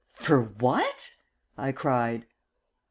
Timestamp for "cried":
1.71-2.25